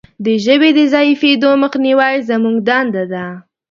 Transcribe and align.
د 0.25 0.27
ژبې 0.45 0.69
د 0.77 0.79
ضعیفیدو 0.93 1.51
مخنیوی 1.63 2.15
زموږ 2.29 2.55
دنده 2.67 3.03
ده. 3.13 3.25